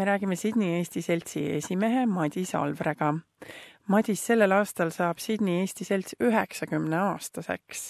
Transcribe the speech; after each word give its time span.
me 0.00 0.04
räägime 0.04 0.36
Sydney 0.36 0.68
Eesti 0.78 1.02
Seltsi 1.02 1.40
esimehe 1.52 2.06
Madis 2.06 2.54
Alvrega. 2.54 3.10
Madis, 3.92 4.22
sellel 4.26 4.54
aastal 4.56 4.88
saab 4.94 5.18
Sydney 5.20 5.58
Eesti 5.60 5.84
Selts 5.84 6.14
üheksakümne 6.24 6.96
aastaseks. 6.96 7.82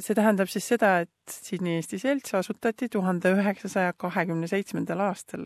see 0.00 0.14
tähendab 0.14 0.48
siis 0.48 0.68
seda, 0.70 0.90
et 1.04 1.34
Sydney 1.34 1.74
Eesti 1.76 1.98
Selts 1.98 2.32
asutati 2.38 2.88
tuhande 2.88 3.32
üheksasaja 3.36 3.92
kahekümne 3.92 4.48
seitsmendal 4.48 5.02
aastal. 5.10 5.44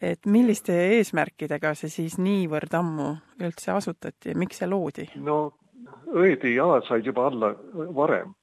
et 0.00 0.26
milliste 0.26 0.76
eesmärkidega 0.98 1.74
see 1.74 1.90
siis 1.90 2.18
niivõrd 2.18 2.76
ammu 2.78 3.08
üldse 3.40 3.72
asutati 3.72 4.28
ja 4.28 4.38
miks 4.38 4.62
see 4.62 4.68
loodi? 4.70 5.08
no 5.16 5.38
õieti 6.14 6.54
jalad 6.54 6.86
said 6.86 7.06
juba 7.06 7.26
alla 7.26 7.50
varem, 8.02 8.36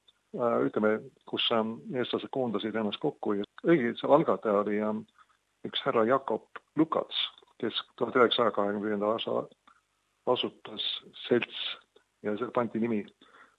ütleme, 0.66 0.98
kus 1.24 1.48
eestlased 1.56 2.28
koondasid 2.36 2.76
ennast 2.76 3.00
kokku 3.00 3.38
ja 3.40 3.48
õige 3.64 3.94
see 3.96 4.12
algataja 4.18 4.60
oli 4.60 4.82
üks 5.64 5.86
härra 5.86 6.04
Jakob 6.04 6.63
Lukats, 6.76 7.16
kes 7.60 7.76
tuhat 7.96 8.16
üheksasaja 8.16 8.50
kahekümne 8.50 8.86
viienda 8.86 9.12
aasta 9.12 9.44
asutas 10.26 10.84
selts 11.26 11.58
ja 12.22 12.36
see 12.38 12.50
pandi 12.54 12.80
nimi 12.80 13.04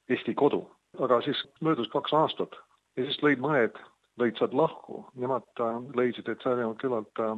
Eesti 0.10 0.34
Kodu. 0.34 0.66
aga 1.00 1.20
siis 1.22 1.42
möödus 1.62 1.90
kaks 1.92 2.14
aastat 2.14 2.56
ja 2.96 3.04
siis 3.04 3.18
lõid 3.24 3.42
mõned, 3.44 3.76
lõid 4.20 4.38
sealt 4.40 4.54
lahku, 4.56 5.02
nemad 5.20 5.44
äh, 5.60 5.80
leidsid, 6.00 6.30
et 6.30 6.44
seal 6.44 6.60
ei 6.60 6.64
olnud 6.64 6.80
küllalt 6.80 7.20
äh, 7.20 7.34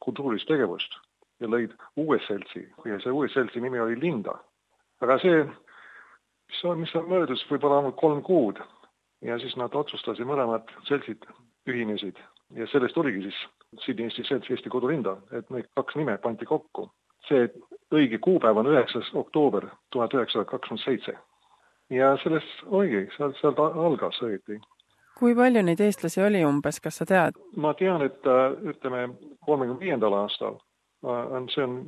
kultuurilist 0.00 0.48
tegevust 0.48 0.96
ja 1.40 1.50
lõid 1.50 1.74
uue 2.00 2.18
seltsi 2.26 2.64
ja 2.88 2.98
see 3.02 3.12
uue 3.12 3.28
seltsi 3.28 3.60
nimi 3.60 3.80
oli 3.80 3.98
Linda. 4.00 4.38
aga 5.04 5.18
see, 5.20 5.42
mis 6.48 6.64
on, 6.64 6.80
mis 6.80 6.94
on 6.96 7.08
möödus 7.10 7.44
võib-olla 7.50 7.82
ainult 7.82 7.98
kolm 8.00 8.22
kuud 8.22 8.62
ja 9.22 9.38
siis 9.42 9.56
nad 9.60 9.74
otsustasid, 9.74 10.26
mõlemad 10.26 10.70
seltsid 10.88 11.26
ühinesid 11.68 12.18
ja 12.56 12.66
sellest 12.72 12.96
oligi 12.96 13.26
siis 13.28 13.42
Sydney 13.80 14.10
Selts 14.10 14.50
Eesti 14.50 14.68
Kodulinda, 14.68 15.16
et 15.32 15.50
need 15.50 15.68
kaks 15.76 15.96
nime 15.96 16.18
pandi 16.18 16.46
kokku. 16.48 16.90
see 17.28 17.46
õige 17.94 18.18
kuupäev 18.18 18.56
on 18.58 18.66
üheksas 18.66 19.12
oktoober 19.14 19.68
tuhat 19.94 20.14
üheksasada 20.14 20.44
kakskümmend 20.44 20.84
seitse. 20.84 21.14
ja 21.90 22.16
sellest 22.22 22.64
oligi, 22.66 23.06
sealt, 23.16 23.36
sealt 23.40 23.58
algas 23.58 24.18
õieti. 24.22 24.60
kui 25.18 25.34
palju 25.34 25.62
neid 25.62 25.80
eestlasi 25.80 26.22
oli 26.22 26.44
umbes, 26.44 26.80
kas 26.80 27.00
sa 27.00 27.06
tead? 27.06 27.38
ma 27.56 27.74
tean, 27.74 28.02
et 28.02 28.26
äh, 28.26 28.58
ütleme, 28.74 29.08
kolmekümne 29.46 29.80
viiendal 29.80 30.18
aastal 30.22 30.58
äh, 31.06 31.32
on, 31.36 31.48
see 31.54 31.64
on 31.64 31.78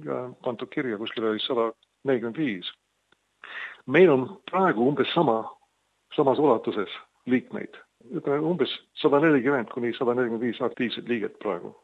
pandud 0.45 0.71
kirja, 0.71 0.99
kuskil 0.99 1.29
oli 1.31 1.41
sada 1.41 1.73
nelikümmend 2.05 2.39
viis. 2.39 2.73
meil 3.87 4.11
on 4.11 4.29
praegu 4.51 4.89
umbes 4.89 5.13
sama, 5.15 5.43
samas 6.17 6.39
ulatuses 6.39 7.01
liikmeid 7.27 7.77
ütleme 8.13 8.41
umbes 8.41 8.73
sada 9.01 9.21
nelikümmend 9.23 9.73
kuni 9.73 9.93
sada 9.97 10.15
nelikümmend 10.15 10.45
viis 10.45 10.61
aktiivset 10.63 11.09
liiget 11.09 11.39
praegu. 11.43 11.75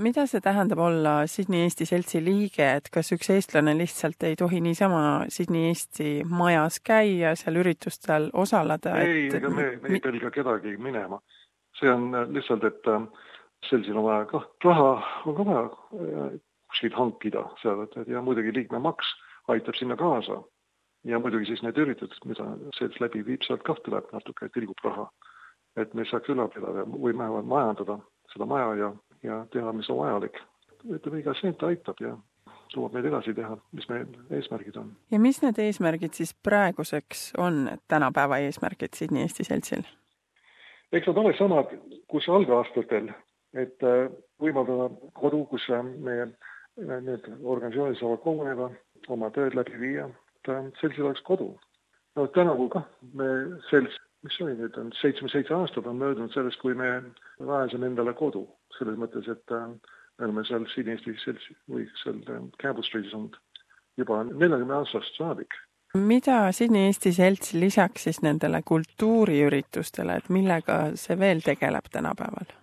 mida 0.00 0.26
see 0.26 0.40
tähendab 0.40 0.78
olla 0.80 1.26
Sydney 1.26 1.60
Eesti 1.62 1.86
Seltsi 1.86 2.24
liige, 2.24 2.64
et 2.76 2.88
kas 2.92 3.12
üks 3.12 3.28
eestlane 3.34 3.74
lihtsalt 3.78 4.22
ei 4.24 4.36
tohi 4.36 4.60
niisama 4.64 5.26
Sydney 5.28 5.68
Eesti 5.68 6.22
majas 6.24 6.80
käia, 6.80 7.34
seal 7.36 7.60
üritustel 7.60 8.30
osaleda? 8.32 8.96
ei, 9.00 9.26
ega 9.28 9.50
me, 9.50 9.66
me 9.82 9.96
ei 9.96 10.00
pelga 10.00 10.30
kedagi 10.30 10.76
minema. 10.76 11.20
see 11.80 11.90
on 11.92 12.10
lihtsalt, 12.32 12.64
et 12.64 12.88
äh, 12.88 13.04
seltsil 13.68 13.96
on 13.96 14.08
vaja 14.08 14.24
kah, 14.32 14.46
raha 14.64 14.92
on 15.26 15.36
ka 15.36 15.46
vaja 15.50 15.66
äh, 15.66 16.38
kuskilt 16.70 16.96
hankida 16.96 17.44
seal, 17.62 17.84
et 17.84 18.08
ja 18.08 18.22
muidugi 18.24 18.54
liikmemaks 18.54 19.12
aitab 19.52 19.76
sinna 19.76 19.96
kaasa 20.00 20.40
ja 21.04 21.18
muidugi 21.18 21.48
siis 21.48 21.62
need 21.64 21.78
üritused, 21.80 22.24
mida 22.28 22.46
selts 22.78 23.00
läbi 23.00 23.22
viib, 23.26 23.44
sealt 23.46 23.62
kah 23.66 23.78
tuleb 23.84 24.08
natuke, 24.12 24.48
tilgub 24.54 24.80
raha. 24.84 25.10
et 25.78 25.92
me 25.94 26.04
saaks 26.04 26.28
ülal 26.32 26.48
pidada 26.50 26.82
või 26.84 27.12
vähemalt 27.14 27.46
majandada 27.46 27.98
seda 28.32 28.46
maja 28.46 28.74
ja, 28.74 28.88
ja 29.22 29.36
teha, 29.52 29.72
mis 29.72 29.90
on 29.90 30.00
vajalik. 30.02 30.40
ütleme, 30.84 31.20
iga 31.20 31.34
sent 31.40 31.62
aitab 31.62 32.00
ja 32.00 32.16
suudab 32.72 32.94
meid 32.94 33.06
edasi 33.10 33.34
teha, 33.34 33.56
mis 33.72 33.88
meie 33.88 34.06
eesmärgid 34.38 34.76
on. 34.76 34.92
ja 35.10 35.20
mis 35.20 35.42
need 35.42 35.58
eesmärgid 35.58 36.18
siis 36.18 36.34
praeguseks 36.34 37.32
on, 37.38 37.68
tänapäeva 37.88 38.38
eesmärgid 38.46 38.94
Sydney 38.98 39.22
Eesti 39.22 39.44
Seltsil? 39.44 39.86
eks 40.92 41.06
nad 41.06 41.18
ole 41.22 41.34
samad, 41.38 41.74
kus 42.10 42.28
algaastatel, 42.28 43.12
et 43.54 43.86
äh, 43.86 44.08
võimaldada 44.42 44.90
kodu, 45.14 45.44
kus 45.50 45.68
äh, 45.70 45.84
meie 45.84 46.26
äh, 46.26 46.98
need 47.06 47.28
organisatsioonid 47.42 48.00
saavad 48.00 48.24
koguneda, 48.26 48.70
oma 49.08 49.30
tööd 49.34 49.54
läbi 49.58 49.78
viia 49.80 50.08
et 50.48 50.80
seltsil 50.80 51.06
oleks 51.06 51.22
kodu. 51.26 51.52
no 52.16 52.26
tänavu 52.26 52.68
kah 52.68 52.86
me 53.14 53.26
selts, 53.70 53.96
mis 54.24 54.40
oli 54.40 54.56
nüüd, 54.58 54.76
on 54.80 54.92
seitsme-seitse 55.00 55.54
aastat 55.54 55.86
on 55.86 55.96
möödunud 55.96 56.32
sellest, 56.34 56.60
kui 56.60 56.74
me 56.74 57.02
rajasime 57.40 57.86
endale 57.86 58.14
kodu. 58.14 58.46
selles 58.78 58.96
mõttes, 58.96 59.28
et 59.28 59.52
äh, 59.52 59.68
me 60.18 60.24
oleme 60.24 60.44
seal 60.44 60.66
siin 60.74 60.88
Eesti 60.88 61.16
seltsi 61.24 61.56
või 61.70 61.86
seal 62.02 62.22
äh, 62.28 62.44
Campbell 62.62 62.86
Streetis 62.86 63.14
olnud 63.14 63.36
juba 63.98 64.22
neljakümne 64.24 64.74
aastast 64.74 65.18
saadik. 65.18 65.58
mida 65.94 66.52
Sydney 66.52 66.86
Eesti 66.88 67.12
Selts 67.12 67.52
lisaks 67.54 68.06
siis 68.06 68.22
nendele 68.22 68.62
kultuuriüritustele, 68.62 70.16
et 70.16 70.28
millega 70.28 70.80
see 70.94 71.18
veel 71.18 71.42
tegeleb 71.44 71.90
tänapäeval? 71.92 72.56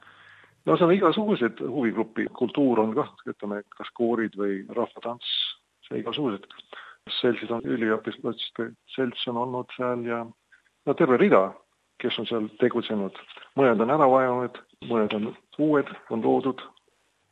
no 0.66 0.76
seal 0.78 0.90
on 0.90 0.96
igasugused 0.96 1.62
huvigrupi, 1.64 2.28
kultuur 2.40 2.84
on 2.84 2.96
kah, 2.96 3.14
ütleme, 3.28 3.62
kas 3.78 3.92
koorid 4.00 4.36
või 4.40 4.60
rahvatants, 4.80 5.32
see 5.88 6.02
igasugused 6.04 6.48
seltsid 7.20 7.52
on 7.52 7.66
üliõpilaste 7.66 8.72
selts 8.96 9.28
on 9.32 9.40
olnud 9.44 9.72
seal 9.76 10.06
ja 10.08 10.24
no 10.88 10.96
terve 10.98 11.18
rida, 11.22 11.44
kes 12.02 12.20
on 12.22 12.30
seal 12.30 12.48
tegutsenud. 12.62 13.18
mõned 13.60 13.84
on 13.84 13.94
ära 13.94 14.08
vajunud, 14.12 14.58
mõned 14.90 15.16
on 15.18 15.30
uued, 15.58 15.92
on 16.10 16.24
loodud. 16.24 16.62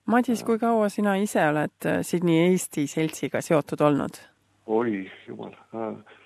Madis, 0.10 0.44
kui 0.46 0.60
kaua 0.62 0.90
sina 0.90 1.16
ise 1.18 1.42
oled 1.50 1.88
äh, 1.90 2.02
Sydney 2.06 2.52
Eesti 2.52 2.88
seltsiga 2.88 3.42
seotud 3.42 3.82
olnud? 3.82 4.22
oi 4.66 5.06
jumal, 5.28 5.54
äh, 5.78 6.20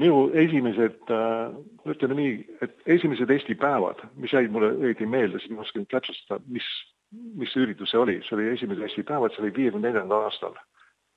minu 0.00 0.30
esimesed, 0.44 1.00
äh, 1.12 1.54
ütleme 1.88 2.16
nii, 2.16 2.34
et 2.64 2.76
esimesed 2.96 3.30
Eesti 3.30 3.56
päevad, 3.60 4.00
mis 4.16 4.32
jäid 4.32 4.52
mulle 4.52 4.72
õieti 4.80 5.08
meelde, 5.08 5.40
siis 5.40 5.52
ma 5.52 5.64
oskan 5.64 5.84
täpsustada, 5.92 6.40
mis, 6.48 6.68
mis 7.36 7.52
üritus 7.60 7.92
see 7.92 8.00
oli, 8.00 8.20
see 8.24 8.36
oli 8.38 8.48
esimesed 8.54 8.88
Eesti 8.88 9.04
päevad, 9.08 9.34
see 9.34 9.44
oli 9.44 9.56
viiekümne 9.58 9.88
neljandal 9.88 10.28
aastal 10.28 10.56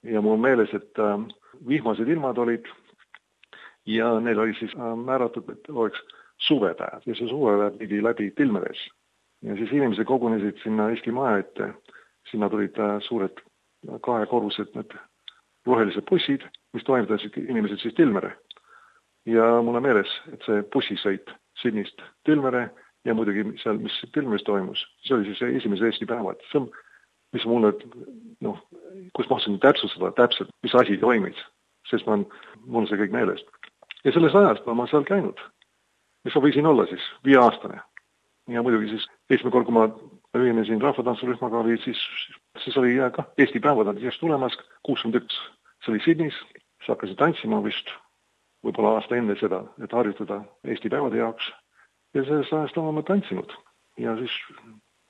ja 0.06 0.22
mul 0.22 0.38
on 0.38 0.44
meeles, 0.44 0.74
et 0.74 1.00
äh, 1.00 1.20
vihmased 1.68 2.08
ilmad 2.08 2.38
olid 2.38 2.68
ja 3.86 4.20
neil 4.20 4.40
oli 4.40 4.54
siis 4.60 4.74
äh, 4.76 4.94
määratud, 4.98 5.50
et 5.50 5.70
oleks 5.70 6.00
suvepäev 6.48 7.06
ja 7.06 7.16
see 7.16 7.28
suvepäev 7.30 7.78
pidi 7.80 8.04
läbi 8.04 8.32
Tilmeres. 8.32 8.88
ja 9.42 9.56
siis 9.56 9.72
inimesed 9.72 10.06
kogunesid 10.06 10.58
sinna 10.64 10.90
Eesti 10.90 11.12
maja 11.12 11.38
ette, 11.38 11.74
sinna 12.32 12.50
tulid 12.50 12.78
äh, 12.80 12.98
suured 13.08 13.42
kahekorrused 14.02 14.74
need 14.76 14.96
rohelised 15.66 16.06
bussid, 16.10 16.42
mis 16.74 16.84
toimetasid 16.84 17.38
inimesed 17.38 17.78
siis 17.82 17.94
Tilmere. 17.94 18.38
ja 19.26 19.62
mul 19.62 19.76
on 19.76 19.84
meeles, 19.84 20.10
et 20.34 20.42
see 20.46 20.64
bussisõit 20.74 21.32
Sydneyst 21.62 22.02
Tilmere 22.26 22.70
ja 23.06 23.14
muidugi 23.14 23.46
seal, 23.62 23.78
mis 23.78 23.96
Tilmeres 24.14 24.44
toimus, 24.44 24.82
see 25.06 25.16
oli 25.16 25.26
siis 25.30 25.42
esimesed 25.62 25.86
Eesti 25.86 26.06
päevad, 26.10 26.42
see 26.52 26.62
on 26.62 26.70
mis 27.36 27.46
mulle 27.50 27.74
noh, 28.44 28.62
kus 29.16 29.28
ma 29.30 29.40
oskan 29.40 29.60
täpsustada 29.64 30.14
täpselt, 30.16 30.52
mis 30.64 30.76
asi 30.76 30.98
toimis, 31.02 31.40
sest 31.90 32.08
ma, 32.08 32.18
mul 32.66 32.84
on 32.84 32.90
see 32.90 33.00
kõik 33.02 33.16
meeles. 33.16 33.44
ja 34.04 34.14
sellest 34.14 34.38
ajast 34.40 34.68
olen 34.68 34.80
ma 34.80 34.88
seal 34.92 35.06
käinud, 35.08 35.42
mis 36.26 36.36
ma 36.36 36.44
võisin 36.48 36.70
olla 36.70 36.88
siis, 36.92 37.04
viieaastane. 37.28 37.82
ja 38.54 38.64
muidugi 38.64 38.94
siis 38.94 39.08
esimene 39.30 39.52
kord, 39.52 39.68
kui 39.68 39.76
ma 39.76 39.88
ühinesin 40.36 40.82
rahvatantsurühmaga, 40.84 41.64
oli 41.64 41.78
siis, 41.84 42.00
siis 42.64 42.78
oli 42.78 42.98
kah 43.16 43.28
Eesti 43.38 43.62
just 44.00 44.20
tulemas, 44.20 44.58
kuuskümmend 44.84 45.24
üks, 45.24 45.38
see 45.84 45.94
oli 45.94 46.04
Sydneys, 46.04 46.40
siis 46.52 46.92
hakkasin 46.92 47.16
tantsima 47.16 47.64
vist 47.64 47.92
võib-olla 48.66 48.98
aasta 48.98 49.16
enne 49.16 49.36
seda, 49.40 49.64
et 49.84 49.94
harjutada 49.94 50.42
Eesti 50.64 50.90
päevade 50.90 51.18
jaoks. 51.18 51.52
ja 52.14 52.24
sellest 52.24 52.54
ajast 52.54 52.78
olen 52.78 52.96
ma 52.96 53.04
tantsinud 53.04 53.52
ja 53.98 54.16
siis 54.18 54.32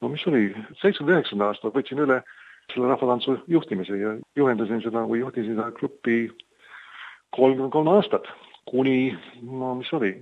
no 0.01 0.09
mis 0.09 0.25
oli, 0.27 0.49
seitsmekümne 0.81 1.19
üheksanda 1.19 1.51
aastal 1.51 1.73
võtsin 1.75 2.01
üle 2.03 2.21
selle 2.73 2.89
rahvatantsu 2.89 3.37
juhtimise 3.47 3.97
ja 3.97 4.15
juhendasin 4.35 4.81
seda 4.83 5.05
või 5.09 5.21
juhtisin 5.21 5.55
seda 5.55 5.69
gruppi 5.77 6.29
kolmkümmend 7.35 7.73
kolm 7.73 7.89
aastat, 7.93 8.27
kuni 8.69 9.15
no 9.41 9.75
mis 9.79 9.91
oli, 9.93 10.13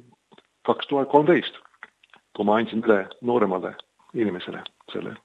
kaks 0.67 0.89
tuhat 0.89 1.11
kolmteist, 1.11 1.59
kui 2.35 2.47
ma 2.47 2.57
andsin 2.59 2.83
üle 2.85 3.03
nooremale 3.21 3.75
inimesele 4.13 4.63
selle. 4.91 5.15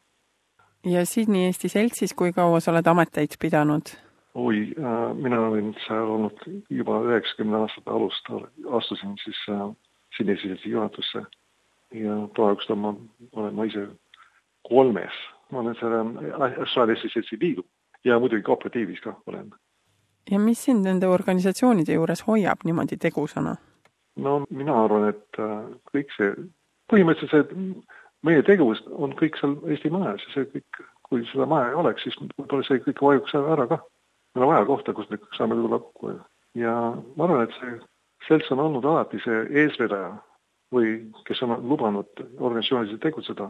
ja 0.87 1.07
Sydney 1.07 1.49
Eesti 1.49 1.69
Seltsis, 1.69 2.15
kui 2.15 2.33
kaua 2.33 2.61
sa 2.61 2.73
oled 2.73 2.87
ameteid 2.87 3.39
pidanud? 3.41 3.95
oi 4.35 4.69
äh,, 4.79 5.15
mina 5.15 5.41
olin 5.49 5.75
seal 5.87 6.15
olnud 6.15 6.45
juba 6.71 7.01
üheksakümne 7.09 7.65
aastate 7.65 7.91
alust, 7.91 8.31
astusin 8.81 9.17
siis 9.25 9.41
äh, 9.51 9.69
Sydney 10.17 10.37
Eesti 10.37 10.49
Seltsi 10.49 10.71
juhatusse 10.71 11.25
ja 11.95 12.21
praegust 12.37 12.71
olen 12.71 12.83
ma, 12.85 12.95
olen 13.33 13.55
ma 13.55 13.65
ise 13.65 13.89
kolmes, 14.69 15.23
ma 15.53 15.63
olen 15.63 15.77
selle 15.81 16.03
Austraalia 16.49 16.97
seltsi 17.01 17.39
liidu 17.41 17.65
ja 18.05 18.19
muidugi 18.19 18.43
kooperatiivis 18.43 19.01
ka 19.05 19.15
olen. 19.27 19.51
ja 20.31 20.39
mis 20.39 20.65
sind 20.65 20.87
nende 20.87 21.09
organisatsioonide 21.09 21.97
juures 21.97 22.27
hoiab 22.27 22.65
niimoodi 22.65 22.97
tegusana? 22.97 23.57
no 24.17 24.45
mina 24.51 24.83
arvan, 24.85 25.09
et 25.09 25.41
äh, 25.43 25.57
kõik 25.93 26.15
see, 26.17 26.35
põhimõtteliselt 26.93 27.51
see 27.53 27.73
meie 28.27 28.43
tegevus 28.43 28.83
on 28.91 29.15
kõik 29.19 29.39
seal 29.41 29.57
Eesti 29.71 29.91
Majas 29.95 30.25
ja 30.27 30.35
see 30.35 30.49
kõik 30.55 30.83
kui 31.09 31.25
seda 31.33 31.47
maja 31.49 31.71
ei 31.71 31.79
oleks, 31.81 32.05
siis 32.05 32.17
võib-olla 32.21 32.67
see 32.67 32.83
kõik 32.85 33.03
vajuks 33.03 33.37
ära 33.39 33.67
ka. 33.71 33.79
meil 34.35 34.45
on 34.45 34.53
vaja 34.53 34.67
kohta, 34.69 34.93
kus 34.93 35.09
me 35.11 35.19
saame 35.37 35.57
tulla 35.57 35.79
kokku 35.79 36.13
ja 36.59 36.75
ma 37.17 37.25
arvan, 37.25 37.47
et 37.47 37.55
see 37.61 37.79
selts 38.29 38.51
on 38.53 38.61
olnud 38.65 38.85
alati 38.85 39.21
see 39.25 39.45
eesvedaja 39.63 40.11
või 40.75 40.99
kes 41.25 41.41
on 41.47 41.55
lubanud 41.71 42.25
organisatsiooniliselt 42.37 43.03
tegutseda 43.03 43.49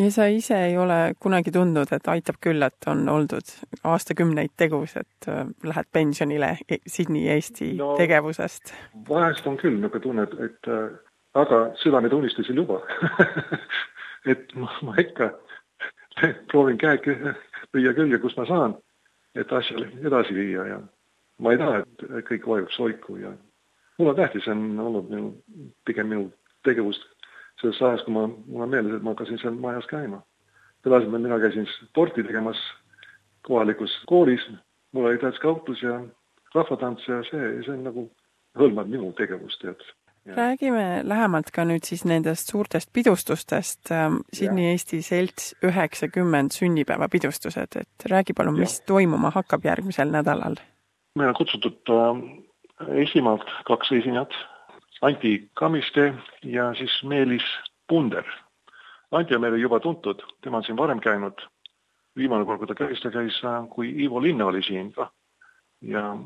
ja 0.00 0.10
sa 0.10 0.26
ise 0.32 0.56
ei 0.70 0.76
ole 0.78 1.14
kunagi 1.20 1.52
tundnud, 1.54 1.92
et 1.92 2.08
aitab 2.08 2.40
küll, 2.44 2.62
et 2.62 2.88
on 2.90 3.04
oldud 3.12 3.52
aastakümneid 3.84 4.54
tegus, 4.60 4.96
et 4.96 5.28
äh, 5.28 5.44
lähed 5.66 5.90
pensionile 5.92 6.54
e-, 6.68 6.80
Sydney 6.86 7.28
Eesti 7.34 7.74
no, 7.78 7.92
tegevusest? 8.00 8.74
vahest 9.08 9.46
on 9.46 9.58
küll 9.60 9.76
niisugune 9.76 10.04
tunne, 10.06 10.26
et, 10.28 10.36
et 10.48 10.72
äh, 10.72 10.88
aga 11.34 11.62
südametunnistus 11.82 12.50
ei 12.50 12.58
luba 12.58 12.80
et 14.32 14.54
ma, 14.54 14.70
ma 14.86 14.96
ikka 15.00 15.32
proovin 16.52 16.80
käed 16.80 17.06
lüüa 17.74 17.94
külge, 17.96 18.18
kus 18.22 18.36
ma 18.38 18.48
saan, 18.48 18.74
et 19.38 19.52
asja 19.52 19.78
edasi 20.00 20.34
viia 20.36 20.66
ja 20.72 20.80
ma 21.40 21.54
ei 21.54 21.60
taha, 21.60 21.84
et 21.84 22.26
kõik 22.28 22.48
vajuks 22.48 22.76
soiku 22.76 23.20
ja 23.20 23.32
mulle 24.00 24.16
tähtis, 24.16 24.48
on 24.48 24.78
olnud 24.80 25.08
minu, 25.12 25.32
pigem 25.84 26.08
minu 26.08 26.28
tegevust 26.64 27.04
selles 27.60 27.80
ajast, 27.82 28.06
kui 28.06 28.14
ma, 28.14 28.26
mul 28.28 28.66
on 28.66 28.72
meeles, 28.72 28.96
et 28.96 29.04
ma 29.04 29.14
hakkasin 29.14 29.40
seal 29.42 29.56
majas 29.60 29.86
käima. 29.90 30.22
selle 30.82 30.96
asemel 30.96 31.20
mina 31.20 31.38
käisin 31.40 31.66
sporti 31.74 32.22
tegemas 32.24 32.60
kohalikus 33.46 33.92
koolis, 34.06 34.42
mul 34.92 35.10
oli 35.10 35.18
täitsa 35.18 35.40
kauplus 35.40 35.82
ja 35.82 36.00
rahvatants 36.54 37.08
ja 37.08 37.22
see, 37.30 37.48
see 37.64 37.74
on 37.74 37.82
nagu, 37.84 38.06
hõlmab 38.58 38.88
minu 38.90 39.12
tegevust, 39.18 39.62
tead. 39.62 39.82
räägime 40.36 41.00
lähemalt 41.08 41.50
ka 41.54 41.64
nüüd 41.64 41.86
siis 41.88 42.04
nendest 42.04 42.50
suurtest 42.52 42.90
pidustustest 42.92 43.92
ähm,, 43.94 44.20
Sydney 44.36 44.72
Eesti 44.72 45.02
Selts 45.02 45.54
üheksakümmend 45.64 46.52
sünnipäevapidustused, 46.52 47.76
et 47.80 48.10
räägi 48.10 48.36
palun, 48.36 48.58
mis 48.60 48.80
toimuma 48.86 49.32
hakkab 49.36 49.64
järgmisel 49.64 50.12
nädalal? 50.12 50.60
meil 51.18 51.32
on 51.32 51.34
kutsutud 51.34 51.92
äh, 51.92 52.24
Eestimaalt 53.00 53.48
kaks 53.68 53.92
esinejat 53.92 54.36
Anti 55.02 55.50
Kamiste 55.54 56.14
ja 56.42 56.74
siis 56.74 57.02
Meelis 57.04 57.44
Punder. 57.88 58.24
Anti 59.10 59.34
on 59.34 59.40
meile 59.40 59.58
juba 59.58 59.80
tuntud, 59.80 60.22
tema 60.42 60.56
on 60.60 60.64
siin 60.64 60.76
varem 60.76 61.00
käinud. 61.00 61.40
viimane 62.16 62.44
kord, 62.44 62.58
kui 62.58 62.66
ta 62.66 62.74
käis, 62.74 63.00
ta 63.00 63.10
käis, 63.10 63.36
äh, 63.44 63.68
kui 63.70 63.88
Ivo 64.04 64.20
Linna 64.22 64.46
oli 64.46 64.62
siin 64.62 64.92
ka 64.92 65.10
ja 65.80 66.16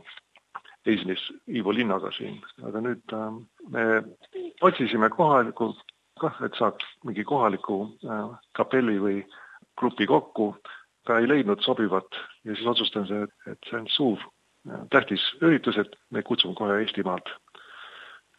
esines 0.86 1.20
Ivo 1.48 1.72
Linnaga 1.72 2.10
siin, 2.12 2.40
aga 2.64 2.80
nüüd 2.80 3.12
äh, 3.12 3.36
me 3.70 3.84
otsisime 4.62 5.10
kohalikku 5.10 5.74
kah, 6.20 6.40
et 6.46 6.56
saaks 6.58 6.86
mingi 7.04 7.24
kohaliku 7.24 7.78
äh, 8.04 8.32
kapelli 8.56 8.96
või 9.00 9.20
grupi 9.78 10.06
kokku, 10.06 10.54
ka 11.06 11.18
ei 11.20 11.28
leidnud 11.28 11.62
sobivat 11.64 12.20
ja 12.44 12.54
siis 12.54 12.66
otsustasime, 12.74 13.28
et 13.50 13.70
see 13.70 13.78
on 13.80 13.88
suur 13.92 14.20
äh, 14.24 14.84
tähtis 14.90 15.24
üritus, 15.42 15.78
et 15.80 15.96
me 16.10 16.22
kutsume 16.22 16.56
kohe 16.58 16.80
Eestimaalt 16.82 17.32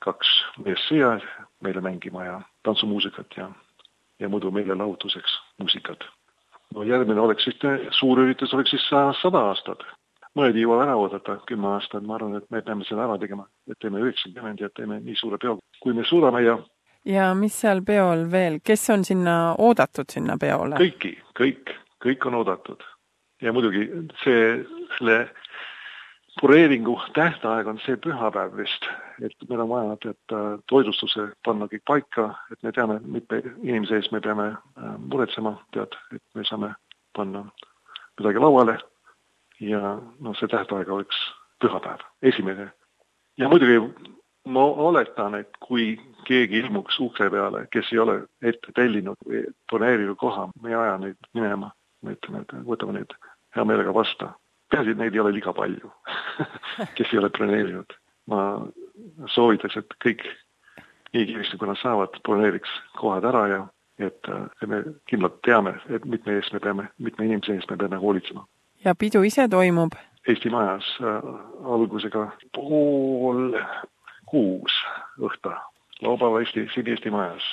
kaks 0.06 0.32
meest 0.66 0.88
siia 0.90 1.16
meile 1.64 1.82
mängima 1.82 2.26
ja 2.26 2.40
tantsumuusikat 2.64 3.38
ja, 3.38 3.50
ja 4.20 4.30
muidu 4.30 4.52
meelelahutuseks 4.52 5.40
muusikat. 5.60 6.06
no 6.74 6.84
järgmine 6.84 7.22
oleks 7.22 7.44
siis, 7.44 7.60
suur 8.00 8.20
üritus 8.20 8.54
oleks 8.54 8.70
siis 8.70 8.88
sada 9.22 9.40
aastat. 9.50 9.84
mõned 10.36 10.56
ei 10.56 10.66
jõua 10.66 10.84
ära 10.84 10.96
oodata 11.00 11.38
kümme 11.48 11.68
aastat, 11.74 12.04
ma 12.04 12.16
arvan, 12.16 12.36
et 12.36 12.50
me 12.52 12.62
peame 12.62 12.84
selle 12.84 13.04
ära 13.04 13.18
tegema, 13.18 13.48
et 13.72 13.80
teeme 13.80 14.02
üheksakümmend 14.04 14.60
ja 14.60 14.70
teeme 14.76 15.00
nii 15.00 15.16
suure 15.16 15.38
peo, 15.38 15.60
kui 15.82 15.94
me 15.94 16.04
suudame 16.04 16.42
ja 16.44 16.58
ja 17.06 17.30
mis 17.38 17.56
seal 17.62 17.82
peol 17.86 18.26
veel, 18.32 18.60
kes 18.66 18.90
on 18.90 19.06
sinna 19.06 19.56
oodatud, 19.58 20.10
sinna 20.12 20.38
peole? 20.42 20.80
kõiki, 20.82 21.16
kõik, 21.40 21.74
kõik 22.04 22.28
on 22.28 22.42
oodatud. 22.42 22.84
ja 23.42 23.54
muidugi 23.54 23.88
see, 24.24 24.66
selle 24.98 25.20
broneeringu 26.42 27.02
tähtaeg 27.14 27.68
on 27.68 27.80
see 27.86 27.96
pühapäev 27.98 28.58
vist, 28.58 28.88
et 29.24 29.50
meil 29.50 29.62
on 29.64 29.70
vaja, 29.70 29.94
et 29.94 30.34
äh, 30.36 30.48
toitlustuse 30.70 31.30
panna 31.46 31.68
kõik 31.72 31.86
paika, 31.88 32.28
et 32.52 32.64
me 32.64 32.74
teame, 32.76 33.00
mitme 33.06 33.42
inimese 33.64 34.00
eest 34.00 34.12
me 34.12 34.22
peame 34.22 34.50
äh, 34.52 34.98
muretsema, 35.00 35.56
tead, 35.76 35.96
et 36.16 36.24
me 36.36 36.44
saame 36.48 36.74
panna 37.16 37.46
midagi 38.20 38.44
lauale. 38.44 38.78
Ja 39.64 39.96
noh, 40.20 40.36
see 40.36 40.52
tähtaeg 40.52 40.90
oleks 40.92 41.16
pühapäev, 41.64 42.04
esimene. 42.22 42.72
ja 43.38 43.48
muidugi 43.50 43.80
ma 44.46 44.66
oletan, 44.66 45.36
et 45.40 45.56
kui 45.64 45.96
keegi 46.28 46.60
ilmuks 46.60 47.00
ukse 47.00 47.30
peale, 47.32 47.68
kes 47.72 47.94
ei 47.94 48.00
ole 48.00 48.18
ette 48.42 48.76
tellinud 48.76 49.18
või 49.26 49.46
broneerinud 49.72 50.20
koha, 50.20 50.50
me 50.62 50.70
ei 50.70 50.76
aja 50.76 50.98
neid 50.98 51.30
minema, 51.34 51.72
me 52.04 52.18
ütleme, 52.18 52.44
et 52.44 52.58
võtame 52.68 53.00
neid 53.00 53.16
hea 53.56 53.64
meelega 53.64 53.94
vastu 53.96 54.28
peaasi, 54.76 54.92
et 54.92 55.00
neid 55.00 55.16
ei 55.16 55.24
ole 55.24 55.32
liiga 55.36 55.54
palju 55.56 55.92
kes 56.98 57.14
ei 57.14 57.22
ole 57.22 57.32
broneerinud. 57.38 57.96
ma 58.32 58.42
soovitaks, 59.30 59.78
et 59.78 59.96
kõik 60.04 60.24
nii 61.14 61.26
kiiresti, 61.30 61.58
kui 61.58 61.70
nad 61.70 61.80
saavad, 61.80 62.18
broneeriks 62.26 62.72
kohad 63.00 63.28
ära 63.30 63.44
ja 63.52 63.62
et, 64.00 64.28
et 64.28 64.68
me 64.70 64.82
kindlalt 65.10 65.38
teame, 65.48 65.76
et 65.94 66.06
mitme 66.10 66.36
eest 66.40 66.54
me 66.56 66.60
peame, 66.64 66.88
mitme 66.98 67.28
inimese 67.28 67.56
eest 67.56 67.72
me 67.72 67.78
peame 67.80 68.00
hoolitsema. 68.02 68.46
ja 68.86 68.96
pidu 68.96 69.24
ise 69.24 69.48
toimub? 69.50 69.96
Eesti 70.28 70.50
Majas 70.50 70.88
äh, 71.02 71.28
algusega 71.76 72.26
pool 72.58 73.60
kuus 74.26 74.74
õhtu, 75.22 75.54
laupäeval 76.02 76.42
Eesti, 76.42 76.68
siin 76.74 76.90
Eesti 76.90 77.14
Majas. 77.14 77.46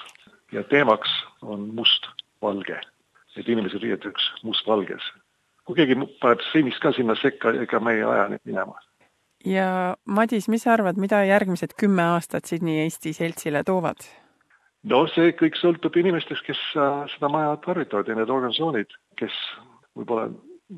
ja 0.52 0.64
teemaks 0.64 1.12
on 1.42 1.69
must-valge, 1.76 2.80
et 3.36 3.48
inimesed 3.48 3.82
riietuks 3.82 4.32
mustvalges 4.42 5.12
kui 5.67 5.79
keegi 5.79 5.99
paneb 6.23 6.43
sinist 6.50 6.82
ka 6.82 6.93
sinna 6.97 7.17
sekka, 7.19 7.55
ega 7.64 7.81
me 7.81 7.94
ei 7.99 8.03
aja 8.06 8.26
neid 8.32 8.43
minema. 8.49 8.75
ja 9.44 9.94
Madis, 10.06 10.49
mis 10.49 10.67
sa 10.67 10.75
arvad, 10.76 10.99
mida 11.03 11.23
järgmised 11.26 11.76
kümme 11.79 12.05
aastat 12.14 12.50
Sydney 12.50 12.82
Eesti 12.85 13.12
seltsile 13.17 13.64
toovad? 13.67 14.05
no 14.82 15.05
see 15.14 15.32
kõik 15.38 15.59
sõltub 15.61 15.97
inimestest, 15.99 16.44
kes 16.47 16.61
äh, 16.76 17.06
seda 17.14 17.31
maja 17.32 17.56
tarvitavad 17.64 18.09
ja 18.09 18.19
need 18.19 18.31
organisatsioonid, 18.31 18.94
kes 19.20 19.38
võib-olla 19.99 20.29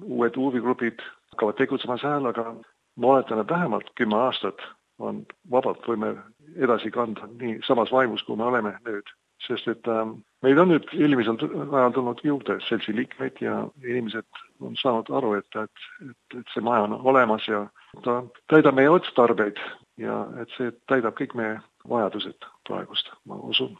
uued 0.04 0.36
huvigrupid 0.36 1.02
hakkavad 1.32 1.60
tegutsema 1.60 1.98
seal, 2.02 2.26
aga 2.30 2.52
ma 2.96 3.14
oletan, 3.14 3.40
et 3.40 3.50
vähemalt 3.50 3.90
kümme 3.98 4.18
aastat 4.26 4.60
on 5.02 5.24
vabalt, 5.50 5.82
võime 5.88 6.14
edasi 6.54 6.90
kanda 6.94 7.26
nii 7.40 7.60
samas 7.66 7.90
vaimus, 7.92 8.22
kui 8.22 8.36
me 8.38 8.46
oleme 8.46 8.76
nüüd 8.86 9.08
sest 9.48 9.68
et 9.68 9.88
äh, 9.90 10.04
meid 10.44 10.60
on 10.60 10.70
nüüd 10.72 10.86
eelmisel 10.96 11.38
ajal 11.64 11.94
tulnud 11.96 12.22
juurde 12.24 12.58
seltsi 12.68 12.94
liikmeid 12.96 13.40
ja 13.44 13.64
inimesed 13.82 14.44
on 14.66 14.76
saanud 14.80 15.10
aru, 15.10 15.34
et, 15.38 15.56
et, 15.62 15.86
et, 16.10 16.38
et 16.38 16.52
see 16.54 16.64
maja 16.64 16.86
on 16.88 16.96
olemas 17.12 17.46
ja 17.48 17.66
ta 18.04 18.22
täidab 18.50 18.76
meie 18.78 18.90
otstarbeid 18.90 19.60
ja 20.00 20.24
et 20.42 20.50
see 20.56 20.72
täidab 20.90 21.16
kõik 21.18 21.36
meie 21.38 21.60
vajadused 21.88 22.48
praegust, 22.68 23.12
ma 23.28 23.38
usun. 23.50 23.76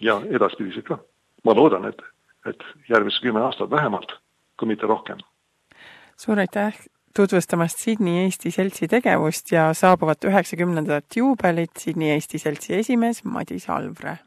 ja 0.00 0.20
edaspidised 0.30 0.86
ka. 0.88 0.98
ma 1.44 1.54
loodan, 1.56 1.88
et, 1.88 2.00
et 2.46 2.64
järgmised 2.88 3.22
kümme 3.24 3.42
aastat 3.44 3.70
vähemalt, 3.70 4.12
kui 4.58 4.68
mitte 4.68 4.86
rohkem. 4.86 5.18
suur 6.16 6.38
aitäh 6.38 6.76
tutvustamast 7.16 7.78
Sydney 7.78 8.24
Eesti 8.24 8.50
Seltsi 8.50 8.88
tegevust 8.88 9.52
ja 9.52 9.74
saabuvat 9.74 10.24
üheksakümnendat 10.24 11.16
juubelit, 11.16 11.76
Sydney 11.78 12.14
Eesti 12.14 12.38
Seltsi 12.38 12.74
esimees 12.74 13.24
Madis 13.24 13.70
Alvre 13.70 14.18